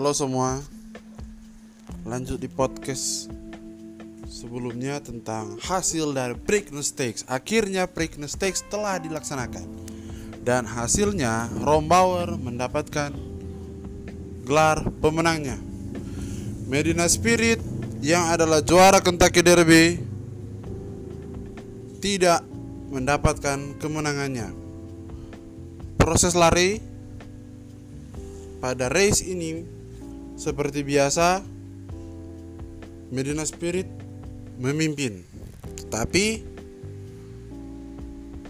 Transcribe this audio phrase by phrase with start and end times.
[0.00, 0.64] Halo semua.
[2.08, 3.28] Lanjut di podcast
[4.24, 9.68] Sebelumnya tentang hasil dari Preakness Stakes Akhirnya Preakness Stakes telah dilaksanakan.
[10.40, 13.12] Dan hasilnya Rombauer mendapatkan
[14.48, 15.60] gelar pemenangnya.
[16.64, 17.60] Medina Spirit
[18.00, 20.00] yang adalah juara Kentucky Derby
[22.00, 22.40] Tidak
[22.88, 24.48] mendapatkan kemenangannya.
[26.00, 26.80] Proses lari
[28.64, 29.79] pada race ini
[30.40, 31.44] seperti biasa,
[33.12, 33.84] Medina Spirit
[34.56, 35.20] memimpin.
[35.92, 36.40] Tapi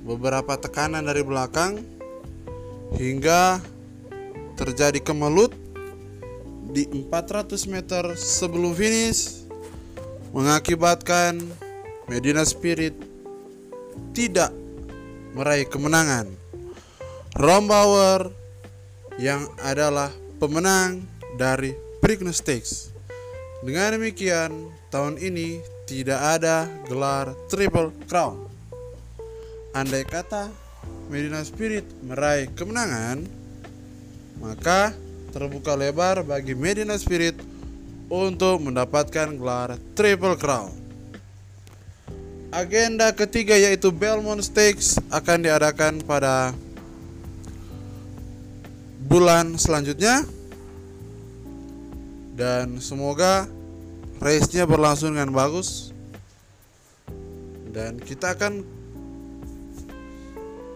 [0.00, 1.84] beberapa tekanan dari belakang
[2.96, 3.60] hingga
[4.56, 5.52] terjadi kemelut
[6.72, 9.44] di 400 meter sebelum finish
[10.32, 11.36] mengakibatkan
[12.08, 12.96] Medina Spirit
[14.16, 14.56] tidak
[15.36, 16.32] meraih kemenangan.
[17.36, 18.32] Rombauer
[19.20, 22.94] yang adalah pemenang dari Preakness Stakes.
[23.64, 24.50] Dengan demikian,
[24.92, 28.46] tahun ini tidak ada gelar Triple Crown.
[29.74, 30.52] Andai kata
[31.10, 33.24] Medina Spirit meraih kemenangan,
[34.38, 34.94] maka
[35.34, 37.34] terbuka lebar bagi Medina Spirit
[38.06, 40.70] untuk mendapatkan gelar Triple Crown.
[42.54, 46.54] Agenda ketiga yaitu Belmont Stakes akan diadakan pada
[49.10, 50.22] bulan selanjutnya
[52.34, 53.46] dan semoga
[54.18, 55.94] race-nya berlangsung dengan bagus
[57.70, 58.62] dan kita akan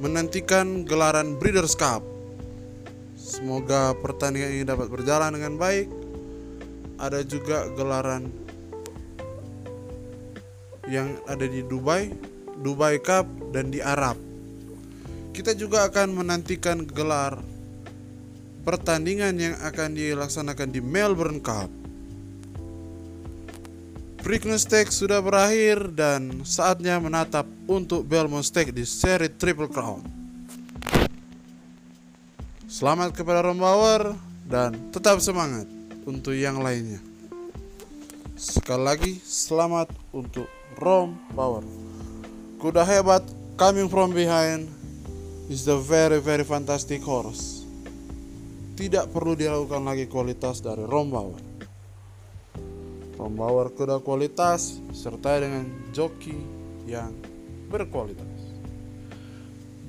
[0.00, 2.04] menantikan gelaran Breeders' Cup.
[3.16, 5.88] Semoga pertandingan ini dapat berjalan dengan baik.
[6.96, 8.28] Ada juga gelaran
[10.88, 12.12] yang ada di Dubai,
[12.60, 14.16] Dubai Cup dan di Arab.
[15.36, 17.36] Kita juga akan menantikan gelar
[18.66, 21.70] pertandingan yang akan dilaksanakan di Melbourne Cup.
[24.26, 30.02] Preakness Stakes sudah berakhir dan saatnya menatap untuk Belmont Stakes di seri Triple Crown.
[32.66, 34.18] Selamat kepada Rombauer
[34.50, 35.70] dan tetap semangat
[36.02, 36.98] untuk yang lainnya.
[38.34, 41.62] Sekali lagi selamat untuk Rom Power.
[42.58, 43.22] Kuda hebat
[43.54, 44.66] coming from behind
[45.46, 47.55] is the very very fantastic horse
[48.76, 51.40] tidak perlu diragukan lagi kualitas dari Rombauer.
[53.16, 55.64] Rombauer kuda kualitas serta dengan
[55.96, 56.36] joki
[56.84, 57.16] yang
[57.72, 58.28] berkualitas.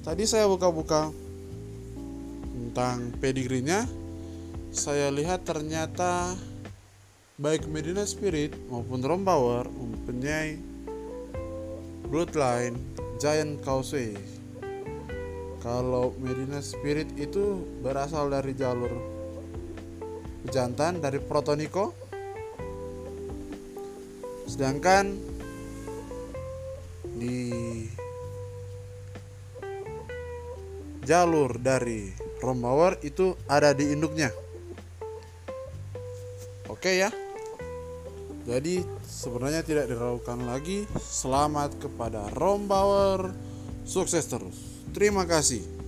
[0.00, 1.12] Tadi saya buka-buka
[2.56, 3.84] tentang pedigrinya.
[4.72, 6.32] Saya lihat ternyata
[7.36, 10.56] baik Medina Spirit maupun Rombauer mempunyai
[12.08, 12.80] bloodline
[13.20, 14.39] Giant Causeway
[15.60, 19.20] kalau Medina Spirit itu berasal dari jalur
[20.48, 21.92] jantan dari Protonico.
[24.48, 25.14] Sedangkan
[27.20, 27.52] di
[31.04, 32.08] jalur dari
[32.40, 34.32] Rombauer itu ada di induknya.
[36.72, 37.12] Oke ya.
[38.48, 40.88] Jadi sebenarnya tidak diragukan lagi.
[40.96, 43.36] Selamat kepada Rombauer.
[43.84, 44.79] Sukses terus.
[44.90, 45.79] Terima kasih.